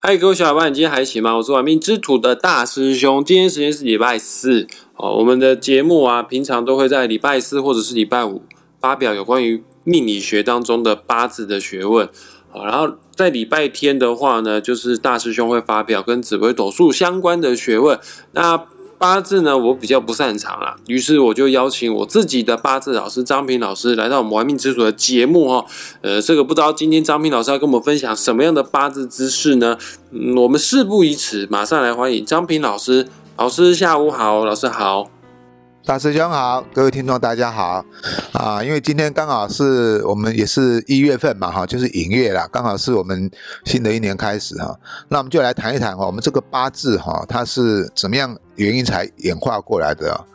[0.00, 1.36] 嗨，各位小伙伴，你今天还行吗？
[1.36, 3.24] 我是玩命之徒的大师兄。
[3.24, 5.16] 今天时间是礼拜四哦。
[5.16, 8.42] 我们的节目啊，平常都会在礼拜四或者是礼拜五
[8.80, 12.08] 发表有关于命理学当中的八字的学问。
[12.48, 17.98] 好，然后在礼拜天的话呢，就是大师兄会发表跟紫微斗数相关的学问。
[18.30, 18.56] 那
[18.98, 25.64] 八字呢，我比较不擅长啊，于是我就邀请我自己的八字老师张平老师来到我们玩命之主的节目哈。
[26.02, 29.78] 呃，这个不知道今天张平老师要跟我们分享什么样的八字知识呢？
[30.10, 33.08] 嗯，我们事不宜迟，马上来欢迎张平老师。
[33.36, 35.08] 老师下午好，老师好。
[35.88, 37.82] 大师兄好，各位听众大家好
[38.32, 38.62] 啊！
[38.62, 43.30] 因为今天刚好是我们也是一月份嘛哈，就是寅月啦，刚好是我们
[43.64, 44.78] 新的一年开始哈。
[45.08, 50.26] 那我们就来谈一谈哈，我们这个八字哈，它是怎么样原因才演化过来的？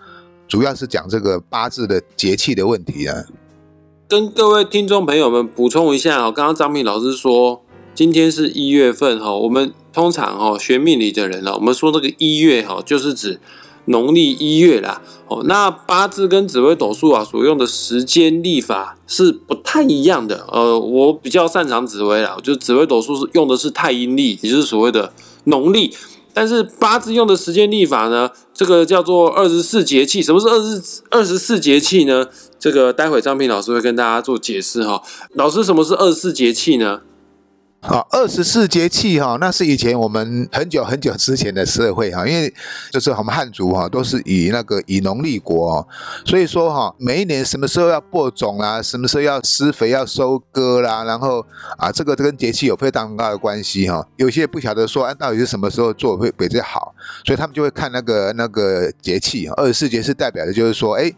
[0.47, 3.15] 主要是讲这个八字的节气的问题啊。
[4.07, 7.61] 跟各位听众朋友们补充一下哦，刚刚张明老师说
[7.93, 13.39] 今天是一月份哈，我们通常哦学命理的人呢，我们说这个一月哈，就是指。
[13.85, 20.45] 农历一月啦，哦，那八字跟紫微斗数啊所用的时间历法是不太一样的。
[20.51, 25.11] 呃，我比较擅长紫微啦，就紫微斗数是用的是太阴历，也就是所谓的
[25.45, 25.93] 农历。
[26.35, 30.21] 但是八字用的时间历法呢，这个叫做二十四节气。
[30.21, 30.81] 什么是二十
[31.11, 32.25] 二十四节气呢？
[32.57, 35.03] 这个待会张平老师会跟大家做解释哈。
[35.33, 37.01] 老师，什么是二十四节气呢？
[37.83, 42.51] 啊，二十四节气哈，那是以前我们很久很久之前的社会哈，因为
[42.91, 45.85] 就是我们汉族哈，都是以那个以农立国，
[46.25, 51.45] 所以说哈，每一年什么时候要播种啦，什么时候要施肥要收割啦，然后
[51.77, 54.07] 啊，这个跟节气有非常大的关系哈。
[54.15, 59.45] 有些不晓得说，哎，到底是什么时候做会比较好，所以他们就会看那个那个节气。
[59.57, 61.11] 二十四节是代表的就是说，哎，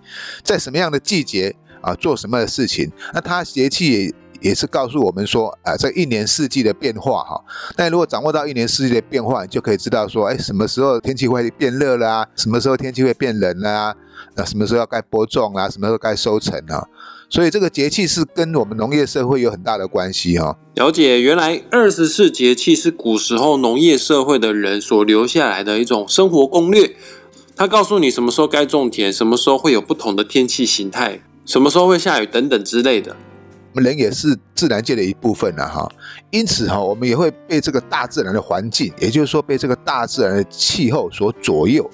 [0.43, 4.15] 在什么样的季节啊，做什么的事情，那它节气。
[4.41, 7.41] 也是告诉我们说，啊，这一年四季的变化哈。
[7.77, 12.27] 那如果掌握到一年四季的变化，你就可以知道说，哎，什么时候天气会变热啦？
[12.35, 13.95] 什么时候天气会变冷啦？
[14.35, 15.69] 那什么时候要该播种啊？
[15.69, 16.85] 什么时候该收成啊？
[17.29, 20.57] 所以这个节气是跟我们农业社会有很大的关系哈。
[20.75, 26.95] 了解，原来二十四节气是古时候农业社会的人所留下来的一种生活攻略。
[27.57, 33.15] 它告诉你什么时候该种田，什么时候会有不同的天气形态，什么时候会下雨等等之类的。
[33.75, 35.85] 我们人也是自然界的一部分了哈，
[36.31, 41.85] 因此哈，我们也会被这个大自然的环境，也就是说被这个大自然的气候所左右。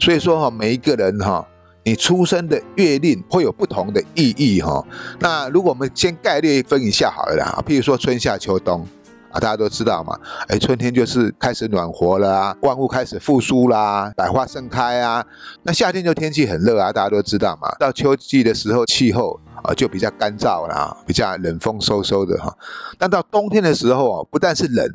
[0.00, 1.46] 所以说哈，每一个人哈，
[1.84, 4.82] 你出生的月令会有不同的意义哈。
[5.20, 8.88] 那如果我们先概略分一下好了啦，譬如说春夏秋冬
[9.30, 10.18] 啊，大家都知道嘛，
[10.48, 15.24] 哎，春天就是开始暖和了啊，万物开始复苏啦，百花盛开啊。
[15.62, 17.68] 那夏天就天气很热啊，大家都知道嘛。
[17.78, 19.40] 到秋季的时候，气候。
[19.60, 22.56] 啊，就比较干燥了，比较冷风飕飕的哈。
[22.96, 24.88] 但到冬天的时候啊，不但是冷，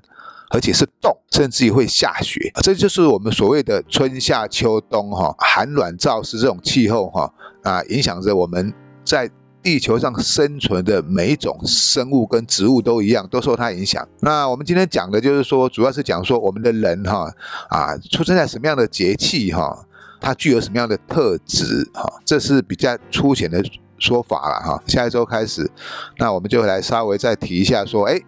[0.52, 2.50] 而且是冻，甚至于会下雪。
[2.64, 7.30] 这就是我们所谓的春夏秋冬哈，寒暖燥湿这种气候哈
[7.64, 8.74] 啊，影响着我们
[9.04, 9.30] 在
[9.64, 14.08] 地球上生存的每一种生物跟植物都一样，都受它影响。
[14.20, 17.34] 那我们今天讲的就是说，主要是讲说我们的人哈
[17.70, 19.86] 啊，出生在什么样的节气哈，
[20.20, 23.64] 它具有什么样的特质哈，这是比较粗浅的。
[24.00, 25.72] 说法了哈，下一周开始，
[26.18, 28.20] 那我们就来稍微再提一下，说，哎，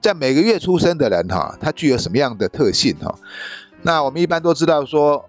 [0.00, 3.14] 在每个月出生的人哈，他具有什么样的特性哈？
[3.82, 5.22] 那我们一般都知道说，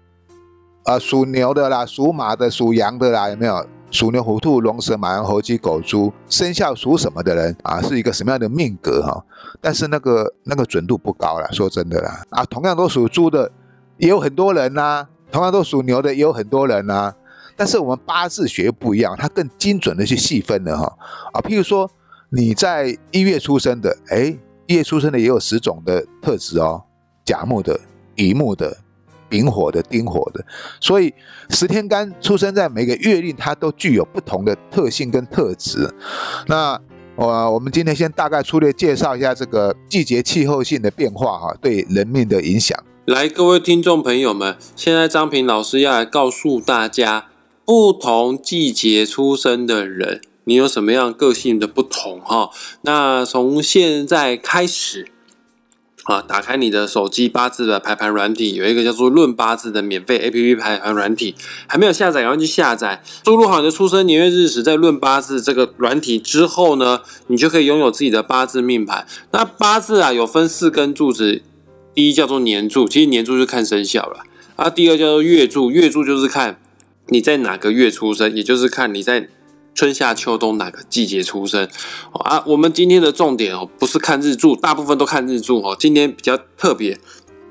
[0.84, 3.66] 呃，属牛的啦，属马的，属羊的啦，有没有？
[3.92, 9.22] 属牛、虎、兔、龙、蛇、马、羊、猴、鸡、狗、猪，生肖属什么的人啊，是一个什么样的命格哈？
[9.60, 13.52] 但是那个那个准度不高了，说真的啦，啊，同样都属猪的，
[13.98, 17.14] 也有很多人呐；同样都属牛的，也有很多人呐。
[17.54, 20.96] 但是我们八字学不一样，它更精准的去细分了哈
[21.34, 21.88] 啊，譬如说
[22.30, 24.34] 你在一月出生的，哎，
[24.66, 26.82] 一月出生的也有十种的特质哦，
[27.26, 27.78] 甲木的、
[28.16, 28.74] 乙木的、
[29.32, 30.44] 丙火的、丁火的，
[30.78, 31.10] 所以
[31.48, 35.88] 十天干出生在每个月令，它都具有不同的特性跟特质。
[36.48, 36.78] 那
[37.16, 42.78] 我我们今天先大概粗略介绍一下这个季节气候性的变化哈，对人命的影响。
[43.06, 47.28] 来，各位听众朋友们，现在张平老师要来告诉大家。
[47.64, 52.50] 不同季节出生的人，你有什么样个性的不同哈？
[52.82, 55.12] 那从现在开始
[56.04, 61.34] 啊，打开你的手机八字的排盘软体，有一个叫做“论八字”的免费 A P P 排盘软体，
[61.66, 63.02] 还没有下载，赶快去下载。
[63.24, 69.06] 输入好你的出生年月日时，在“论八字”这个软体之后呢，你就可以拥有自己的八字命盘。
[69.30, 71.42] 那八字啊，有分四根柱子，
[71.94, 74.24] 第一叫做年柱，其实年柱是看生肖了
[74.56, 74.68] 啊。
[74.68, 76.58] 第二叫做月柱，月柱就是看。
[77.08, 79.28] 你在哪个月出生，也就是看你在
[79.74, 81.68] 春夏秋冬哪个季节出生
[82.12, 82.42] 啊？
[82.46, 85.76] 我们今天的重点哦，不是看日柱，大部分都看日柱哦。
[85.78, 86.98] 今天比较特别，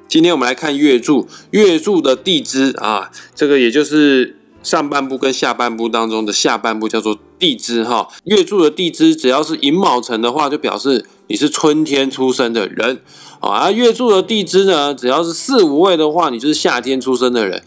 [0.08, 8.08] 今天我们来看月柱，月柱的地支啊，这个也就是上半部跟下半部当中的下半部叫做地支哈。
[8.26, 13.02] 月柱的地支只要是寅卯辰的话，就表示你是春天出生的人
[13.40, 13.72] 啊。
[13.72, 17.64] 月柱的地支呢，只要是四五位的话，你就是夏天出生的人。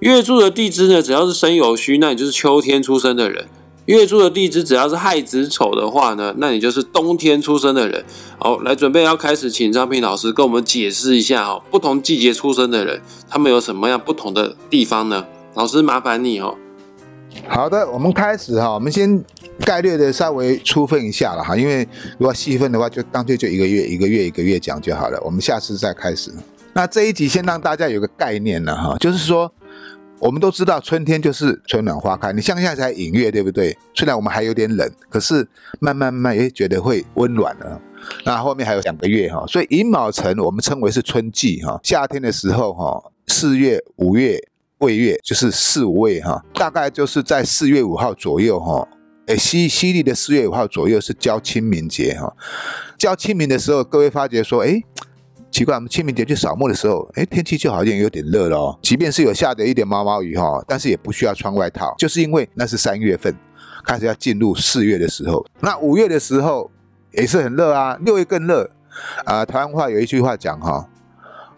[0.00, 3.44] 月柱的地支呢，只要是申酉戌，那你就是秋天出生的人；
[3.86, 8.04] 月柱的地支只要是亥子丑的话呢，那你就是冬天出生的人。
[8.38, 15.26] 好，来准备要开始，请张平老师跟我们解释一下哦，不同季节出生的人，他们有什么样不同的地方呢？
[15.54, 16.56] 老师麻烦你哦。
[17.48, 19.20] 好的，我们开始哈，我们先
[19.64, 21.86] 概略的稍微粗分一下了哈，因为
[22.18, 25.20] 如果细分的话，就干脆就一个月一个月一个月讲就好了。
[25.24, 26.30] 我们下次再开始。
[26.72, 29.52] 那这一集先让大家有个概念了哈，就是说。
[30.22, 33.76] 我们都知道春天就是春暖花开，你像现在才隐月，对不对？
[33.92, 35.44] 虽然我们还有点冷，可是
[35.80, 37.80] 慢慢慢也觉得会温暖了。
[38.24, 41.80] 那后面还有两个月哈，所以寅卯辰我们称为是春季哈。
[41.82, 44.38] 夏天的时候哈，四月、五月、
[44.78, 48.86] 未月就是四五位哈，大概就是在四月五号左右哈。
[49.26, 52.32] 诶，西西历的四月五号左右是交清明节哈。
[52.96, 54.84] 交清明的时候，各位发觉说，诶。
[55.52, 58.78] 奇怪，我们清明节去扫墓的时候，哎，天气就好像有点热了哦。
[58.80, 63.36] 即便是有下的一点毛毛雨哈，但是也不需要穿外套，就是因为那是三月份，
[63.84, 65.44] 开始要进入四月的时候。
[65.60, 66.70] 那五月的时候
[67.12, 68.70] 也是很热啊，六月更热
[69.26, 69.44] 啊。
[69.44, 70.88] 台湾话有一句话讲哈，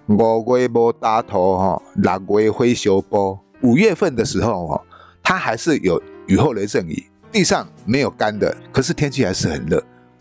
[0.08, 3.38] 五月无大头哈，六月灰修波。
[3.62, 4.82] 五月份的时候哈，
[5.23, 9.81] 它还是有雨后雷阵雨，地上没有干的，可是天气还是很热。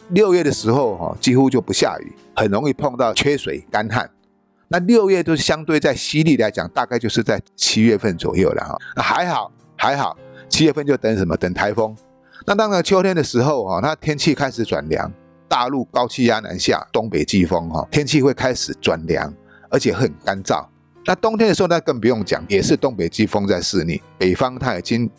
[0.09, 4.09] 六月的时候哈，几乎就不下雨，很容易碰到缺水干旱。
[4.67, 8.77] 那六月都相对在西历来讲，大概就是在七月份左右了哈。
[8.95, 10.17] 那还好还好，
[10.49, 11.37] 七月份就等什么？
[11.37, 11.95] 等台风。
[12.45, 15.11] 那当然秋天的时候哈，那天气开始转凉，
[15.47, 19.33] 大陆高气压南下，东北季风哈，天气会开始转凉，
[19.69, 20.65] 而且很干燥。
[21.05, 25.09] 那冬天的时候那更不用讲，也是东北季风在肆逆，北方它已经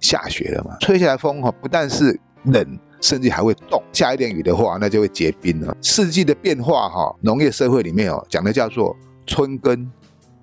[0.00, 2.78] 下雪了嘛，吹起来风哈，不但是冷。
[3.00, 5.76] 甚至还会冻，下一点雨的话，那就会结冰了。
[5.82, 8.96] 四季的变化，哈，农业社会里面哦，讲的叫做
[9.26, 9.90] 春耕、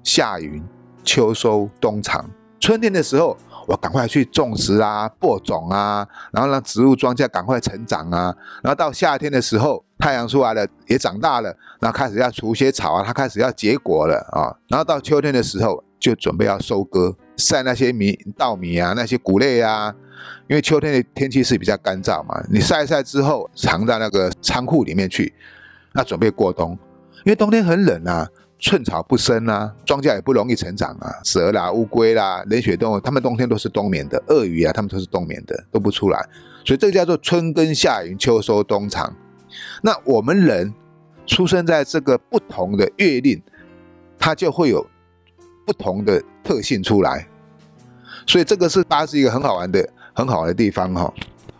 [0.03, 0.63] 夏耘、
[1.03, 2.23] 秋收、冬藏。
[2.59, 3.37] 春天的时候，
[3.67, 8.33] 我赶快去种植啊，播种啊，然后让植物庄稼赶快成长啊。
[8.63, 14.55] 然后到夏天的时候，太阳出来了，也长大了，然后开始要除些草啊，它开始要结果了啊。
[14.67, 19.93] 然后到秋天的时候，就准备要收割，晒那些米、稻米啊，那些谷类啊。
[20.47, 25.33] 因为秋天的天气是比较干燥嘛，你晒一晒之后藏到那个仓库里面去，
[25.93, 26.77] 那准备过冬。
[27.23, 28.29] 因为冬天很冷啊，
[28.59, 36.23] 寸草不生啊，庄稼也不容易成长啊，蛇啦、乌龟啦、冷血动物，它们冬天都是冬眠的，鳄鱼啊，它们都是冬眠的，都不出来。
[36.63, 39.11] 所以这个叫做春耕夏耘秋收冬藏。
[39.81, 40.71] 那我们人
[41.25, 43.41] 出生在这个不同的月令，
[44.19, 44.85] 它就会有
[45.65, 47.27] 不同的特性出来。
[48.27, 49.89] 所以这个是八字一个很好玩的。
[50.15, 51.13] 很好的地方哈，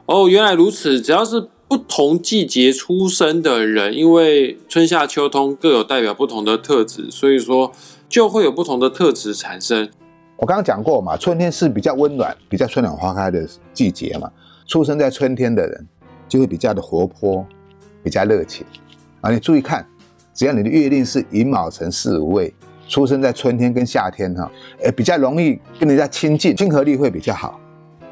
[0.06, 1.02] 哦，原来如此。
[1.02, 7.74] 只要是不同季节出生的人，因为春夏秋冬各有代表不同的特质，所以说
[8.08, 9.90] 就会有不同的特质产生。
[10.38, 14.32] 我刚刚讲过嘛，春天是比较温暖、比较春暖花开的季节嘛。
[14.66, 15.88] 出生在春天的人
[16.30, 17.46] 就会比较的活泼、
[18.02, 18.66] 比较热情
[19.20, 19.30] 啊。
[19.30, 19.86] 你注意看，
[20.34, 22.54] 只要你的月令是寅卯辰巳午未，
[22.88, 24.50] 出生在春天跟夏天哈，
[24.82, 27.60] 呃，比较容易跟人家亲近，亲和力会比较好。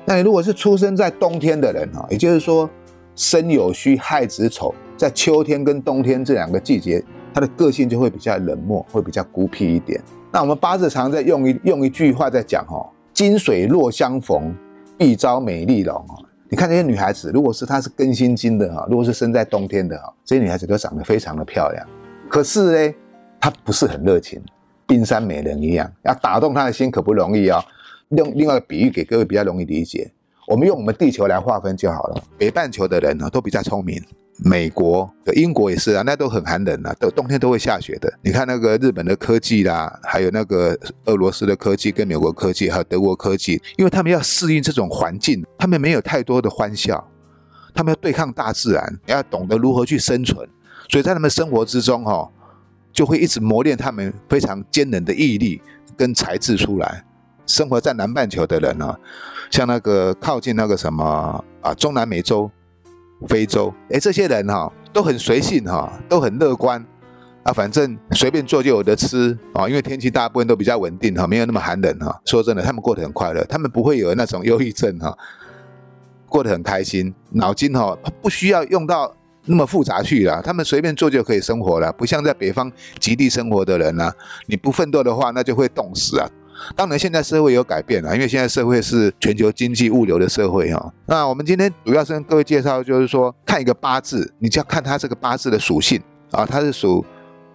[0.05, 2.69] 那你如果是出生在冬天的人哈，也就是说
[3.15, 10.01] 申酉戌亥子丑，在秋天跟冬天这两个季节，他的个性就会比较冷漠，会比较孤僻一点。
[10.31, 14.53] 那我们八字常在用一用一句话在讲哈，金水若相逢，
[14.97, 16.25] 必招美丽容哦。
[16.49, 21.87] 你看这些女孩子，如果是她是庚辛金的哈，如果是生在冬天的哈，这些女孩子都长得非常的漂亮。
[22.27, 22.95] 可是呢，
[23.39, 24.41] 她不是很热情，
[24.85, 27.63] 冰山美人一样，要打动她的心可不容易哦。
[28.09, 30.11] 用另外一个比喻给各位比较容易理解，
[30.47, 32.23] 我们用我们地球来划分就好了。
[32.37, 34.01] 北半球的人呢都比较聪明，
[34.43, 38.11] 美国、英国也是啊，那都很寒冷啊，都冬天都会下雪的。
[38.21, 47.07] 你看那个日本的科技啦，还有那个俄罗斯的科技、跟美国科技还有德国科技，因为他们要适应这种环境，他们没有太多的欢笑，
[47.73, 50.47] 他们要对抗大自然，要懂得如何去生存，
[50.89, 52.29] 所以在他们生活之中哈，
[52.91, 55.61] 就会一直磨练他们非常坚韧的毅力
[55.95, 57.03] 跟才智出来。
[57.45, 58.95] 生活在南半球的人呢，
[59.51, 62.49] 像那个靠近那个什么啊，中南美洲、
[63.27, 66.83] 非洲，哎，这些人哈都很随性哈，都很乐观
[67.43, 72.19] 啊，反正随便做就有得吃啊，因为天气大部分都比较稳定哈，没有那么寒冷哈。
[72.25, 75.15] 说真的，他们过得很快乐，他们不会有那种忧郁症哈。
[76.27, 79.13] 过得很开心，脑筋哈不需要用到
[79.45, 84.11] 那么复杂去了，他们随便做就可以生活了，不像在北方极地生活的人呢、
[84.47, 86.27] 你不奋斗的话，那就会冻死啊。
[86.75, 90.93] 当然，现在社会有改变了，因为现在社会是全球经济物流的社会哈。
[91.05, 97.05] 那我们今天主要是跟各位介绍，就是说看一个八字，你就要看它这个八字的属性啊，它是属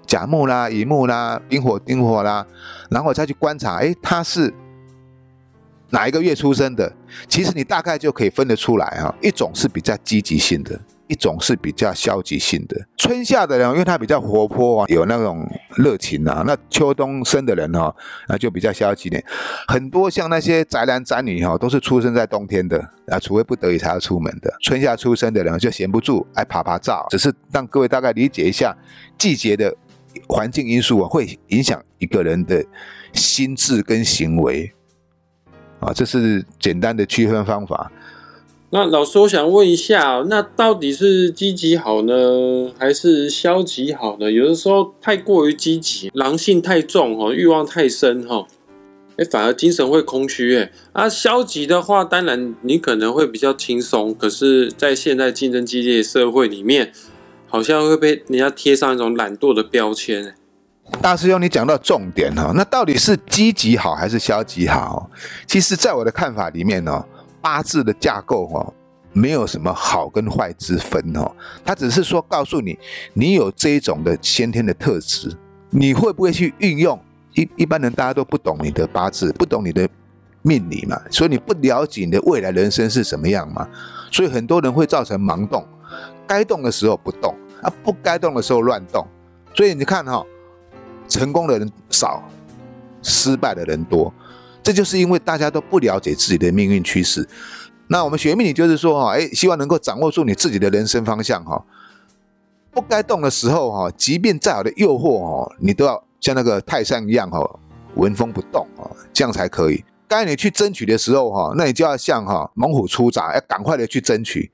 [0.06, 2.46] 甲木啦、乙木啦、丙火、丁火啦，
[2.90, 4.52] 然后再去观察，哎，它是
[5.90, 6.92] 哪一个月出生的？
[7.28, 9.14] 其实你大概就可以分得出来哈。
[9.22, 10.78] 一种是比较积极性的，
[11.08, 12.76] 一种是比较消极性的。
[12.96, 16.44] 春夏的人，因为他比较活泼啊，有那种热情啊。
[16.46, 17.94] 那秋冬生的人哈，
[18.28, 19.24] 那就比较消极点。
[19.66, 24.54] 很多像那些宅男宅女哈，都是出生在冬天的啊，除非不得已才要出门的。
[24.62, 27.06] 春夏出生的人就闲不住，爱爬爬照。
[27.10, 28.76] 只是让各位大概理解一下
[29.16, 29.74] 季节的
[30.28, 32.62] 环境因素啊，会影响一个人的
[33.14, 34.70] 心智跟行为。
[35.80, 37.90] 啊，这是简单的区分方法。
[38.70, 44.30] 那老师，我想问一下，那到底是积极好呢，还是消极好呢？
[44.30, 48.46] 有的时候太过于积极，狼性太重哈，欲望太深哈，
[49.16, 50.70] 哎，反而精神会空虚哎。
[50.92, 56.92] 啊，消极的话，当然你可能会比较轻松，可是，在现在竞争激烈的社会里面，
[57.46, 60.34] 好像会被人家贴上一种懒惰的标签。
[61.00, 65.10] 大师兄，你讲到重点哈，那到底是积极好还是消极好？
[65.46, 67.02] 其实，在我的看法里面呢，
[67.40, 68.74] 八字的架构哦，
[69.12, 71.30] 没有什么好跟坏之分哦，
[71.64, 72.78] 它只是说告诉你，
[73.14, 75.36] 你有这一种的先天的特质，
[75.70, 76.98] 你会不会去运用？
[77.34, 79.88] 一一般人大家都不懂你的八字，不懂你的
[80.42, 83.68] 命理嘛，所以你不了解你的未来人生是什么样嘛，
[84.10, 85.66] 所以很多人会造成盲动，
[86.26, 89.06] 该动的时候不动啊，不该动的时候乱动，
[89.54, 90.24] 所以你看哈。
[91.10, 92.22] 成功的人少，
[93.00, 94.12] 失败的人多，
[94.68, 97.26] 这就是因为大家都不了解自己的命运趋势。
[97.86, 101.64] 那我们学命理就是说哈，哎，希望能够掌握住你自己的人生方向哈。
[102.70, 107.40] 不该动的时候哈，即便再好的诱惑哈，你都要像那个泰山一样哈，
[107.94, 109.82] 纹风不动啊，这样才可以。
[110.06, 114.50] 该你去争取的时候哈，那你就要像哈猛虎出闸，要赶快的去争取。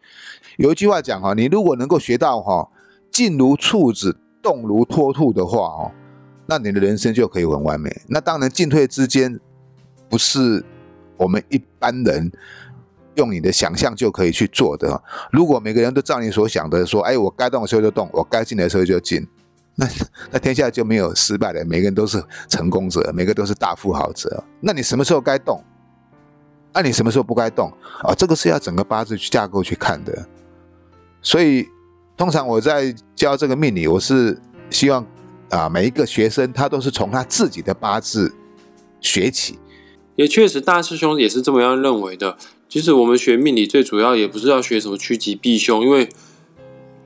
[0.58, 2.68] 有一句话讲哈，你如果能够学到哈，
[3.10, 5.90] 静如处子，动如脱兔的话哦。
[6.46, 7.90] 那你的人生就可以很完美。
[8.06, 9.40] 那当然，进退之间
[10.14, 10.64] 不是
[11.16, 12.30] 我们一般人
[13.16, 15.02] 用你的想象就可以去做的。
[15.32, 19.26] 如果每个人都照你所想的说，哎，我该动的时候就动，我该进的时候就进，
[19.74, 19.88] 那
[20.30, 24.44] 那天下就没有失败的，每个人都是成功者，每个都是大富豪者。
[24.60, 25.60] 那你什么时候该动？
[26.72, 27.72] 那你什么时候不该动？
[28.04, 30.24] 啊，这个是要整个八字去架构去看的。
[31.22, 31.68] 所以，
[32.16, 34.40] 通常我在教这个命理，我是
[34.70, 35.04] 希望。
[35.50, 38.34] 啊，每一个学生他都是从他自己的八字
[39.00, 39.56] 学起，
[40.16, 42.36] 也确实大师兄也是这么样认为的。
[42.68, 46.08] 其实我们学命理最主要也不是要学什么趋吉避凶，因为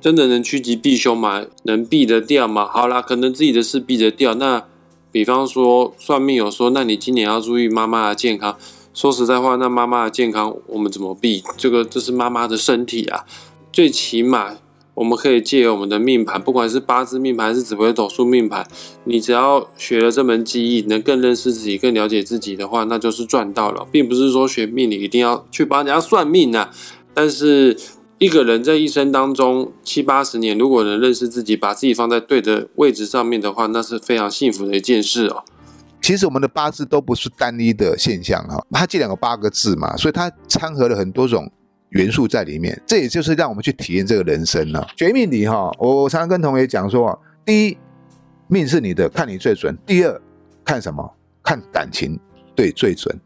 [0.00, 1.45] 真的能趋吉避凶吗？
[1.65, 2.67] 能避得掉吗？
[2.67, 4.35] 好啦，可能自己的事避得掉。
[4.35, 4.65] 那
[5.11, 8.57] 比方说算命有说，那你今年要注意妈妈的健康。
[8.95, 11.43] 说实在话，那妈妈的健康我们怎么避？
[11.57, 13.25] 这个这是妈妈的身体啊，
[13.73, 14.57] 最起码。
[14.99, 18.67] 我们可以借由我们的命盘，不管是八字命盘还是紫微斗数命盘，
[19.05, 23.87] 你只要学了这门技艺，能更认识自己、更了解自己的话，那就是赚到了。
[23.93, 26.71] 并不是说学命理一定要去帮人家算命啊。
[27.14, 27.78] 但是
[28.19, 35.45] 一个人在一生当中七八十年，如果能认识自己，把自己放在对的位置上面的话，那是非常幸福的一件事哦。
[36.02, 41.49] 其实我们的八字都不是单一的现象哈，它既然有八个字嘛，所以它掺合了很多种。
[41.90, 44.87] 元素在里面，这也就是让我们去体验这个人生呢。
[44.95, 47.78] 绝命里哈，我常常跟同学讲说，第一，
[48.47, 50.21] 命是你的，看你最准；第二，
[50.64, 51.11] 看什么？
[51.42, 52.18] 看感情
[52.54, 53.18] 对最准。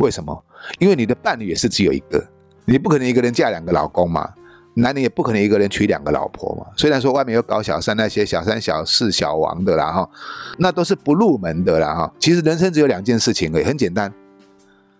[0.00, 0.44] 为什么？
[0.78, 2.22] 因为你的伴侣也是只有一个，
[2.66, 4.30] 你不可能一个人嫁两个老公嘛，
[4.74, 6.66] 男人也不可能一个人娶两个老婆嘛。
[6.76, 10.10] 虽然说外面有搞小三那些小三、小四、小王的啦哈，
[10.58, 12.12] 那都是不入门的啦哈。
[12.18, 14.12] 其实人生只有两件事情而已，很简单，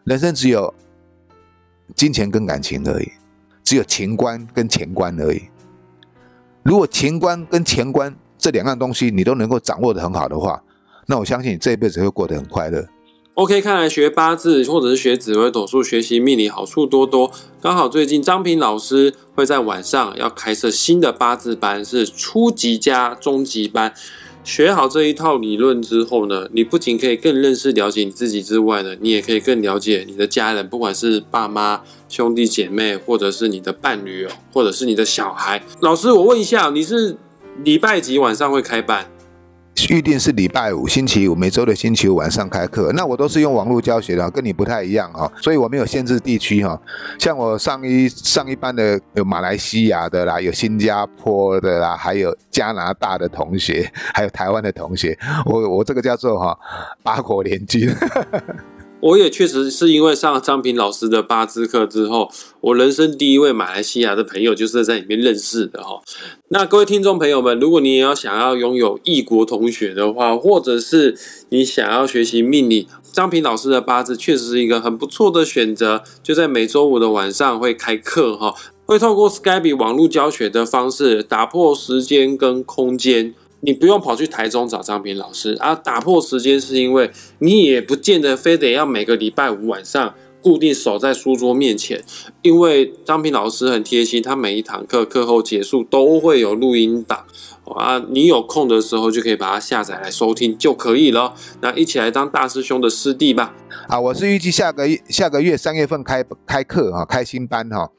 [0.05, 0.73] 人生只有。
[1.95, 3.12] 金钱跟感情而已，
[3.62, 5.43] 只有情关跟钱关而已。
[6.62, 10.62] 如果情关跟钱关这两样东西你都能够掌握的很好的话，
[11.07, 12.87] 那我相信你这一辈子会过得很快乐。
[13.35, 17.31] OK，看来学八字或者是学紫微斗数、学习命理好处多多。
[17.61, 23.93] 刚好最近张平老师会在晚上要开设新的八字班，是初级加中级班。
[24.47, 35.61] 学好这一套理论之后呢，你不仅可以更认识、了解你自己之外呢，你也可以更了解你的家人，不管是爸妈、兄弟姐妹，或者是你的伴侣哦，或者是你的小孩。
[35.81, 37.17] 老师，我问一下，你是
[37.65, 39.11] 礼拜几晚上会开班？
[39.90, 42.90] 预定是礼拜五、星期五，每周的星期五晚上开课。
[42.95, 46.80] 那我都是用网络教学的，跟你不太一样哈，所以我没有限制地区哈。
[47.18, 55.16] 像我上一上一班的有马来西亚的啦，有新加坡的啦，还有加拿大的同学，还有台湾的同学。
[55.45, 56.59] 我我这个叫做哈
[57.02, 57.88] 八国联军。
[59.07, 62.29] 我也确实是因为上张平老师的八字课之后，
[62.61, 66.03] 我人生第一位马来西亚的朋友就是在里面认识的哈。
[66.49, 71.17] 那各位听众朋友们，如果你也要想要拥有异国同学的话，或者是
[71.51, 76.03] 你想要学习命理，张平老师的八字确实是一个很不错的选择。
[76.25, 78.53] 就在每周五的晚上会开课哈，
[78.87, 83.35] 会透过 Skype 网络教学的方式，打破时间跟空间。
[83.67, 85.75] 你不用跑去台中找张平老师啊！
[85.75, 92.01] 打破时间是因为你也不见得非得要每个礼拜五晚上固定守在书桌面前，
[92.43, 97.25] 因为张平老师很贴心，他每一堂课课后结束都会有录音档
[97.65, 101.35] 啊，你有空的时候就可以把它下载来收听就可以了。
[101.61, 103.53] 那一起来当大师兄的师弟吧！
[103.89, 107.91] 啊，我是预计下个月下个月三月份开开课哈，开新班哈。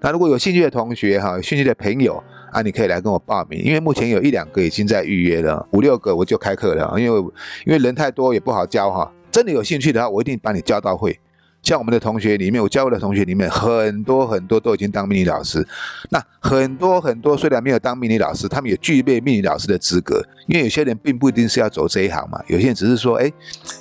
[0.00, 2.20] 那如果有兴趣的同学哈，有兴趣的朋友。
[2.52, 6.94] 啊，你可以来跟我报名，因为目前有一两个已经在预约了，五六个我就开课了。
[6.98, 7.20] 因为
[7.66, 11.18] 因为人太多也不好教哈，真的有兴趣的话，我一定把你教到会。
[11.62, 15.64] 像我们的同学里面，我教过的同学里面，很多很多都已经当命理老师。
[16.10, 20.20] 那很多很多虽然没有当命理老师，他们也具备命理老师的资格。
[20.48, 23.32] 因为有些人并不一定是要走这一行嘛，有些人只是说，哎，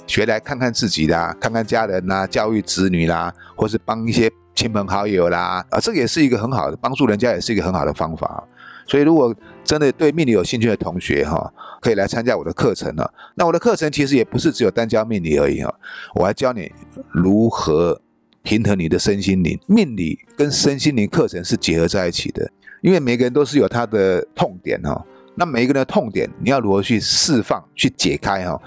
[0.06, 8.48] 学来看看自己啦，看看家人啦，教育子女啦，或是帮一些亲朋好友啦，啊，这个也是一个很好的帮助人家，也是一个很好的方法。
[8.92, 9.34] 所以，如果
[9.64, 13.14] 真的对命理有兴趣的同学哈，可以来参加我的课程了。
[13.36, 15.74] 那我的课程其实也不是只有单教命理而已哈，
[16.14, 16.70] 我还教你
[17.10, 18.02] 如何
[18.44, 19.58] 平衡你的身心灵。
[19.66, 25.02] 命理跟身心灵课程是结合在一起的，因为每个人都是有他的痛点哈。
[25.36, 28.62] 那每一个人的痛点，你要如何去释放、去解开哈？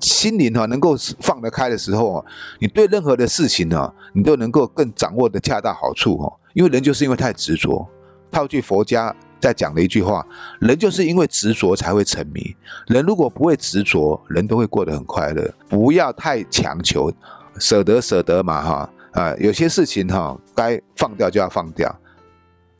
[0.00, 2.24] 心灵哈能够放得开的时候，
[2.60, 6.32] 你对任何的事情呢，你都能够更掌握的恰到好处哈。
[6.52, 7.84] 因为人就是因为太执着，
[8.30, 9.12] 套句佛家。
[9.44, 10.26] 在讲的一句话，
[10.58, 12.56] 人就是因为执着才会沉迷。
[12.86, 15.54] 人如果不会执着，人都会过得很快乐。
[15.68, 17.12] 不要太强求，
[17.58, 21.94] 舍得舍得嘛哈啊，有些事情哈该放掉就要放掉。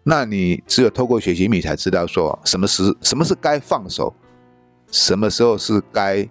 [0.05, 4.15] 那你只有透过学习米才知道说什么时什么是该放手，
[4.91, 6.27] 什么时候是该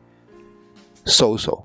[1.05, 1.63] 收手。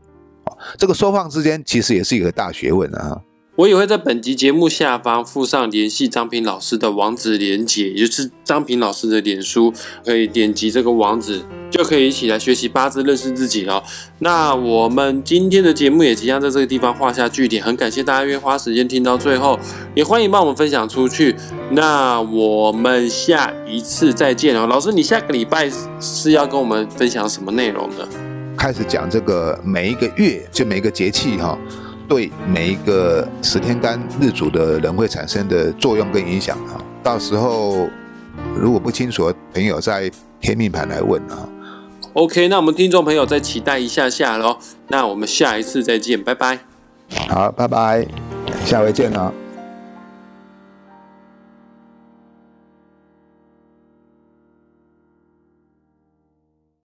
[0.77, 3.19] 这个收放之间其实也是一个大学问啊。
[3.59, 13.83] 我也会在本集节目下方附上联系张平老师的网址连接，也就是张平老师的脸书，可以点击这个网址，就可以一起来学习八字，认识自己了。
[14.21, 19.59] 那我们今天的节目也即将在这个地方画下句点，很感谢大家愿意花时间听到最后，
[19.93, 21.35] 也欢迎帮我们分享出去。
[21.73, 25.69] 那我们下一次再见哦，老师，你下个礼拜
[26.01, 28.07] 是要跟我们分享什么内容呢？
[28.57, 31.59] 开始讲这个每一个月，就每个节气哈。
[32.09, 37.89] 对每一个十天干日主的人会产生的作用跟影响啊，到时候
[38.57, 41.49] 如果不清楚的朋友在天命盘来问啊。
[42.15, 44.59] OK，那我们听众朋友再期待一下下喽。
[44.89, 46.59] 那我们下一次再见，拜拜。
[47.29, 48.07] 好，拜拜，
[48.65, 49.33] 下回见啊。